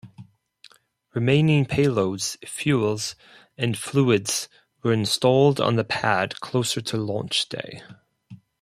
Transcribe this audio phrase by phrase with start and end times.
[1.13, 3.13] Remaining payloads, fuels
[3.55, 4.49] and fluids
[4.81, 7.83] were installed on the pad closer to launch day.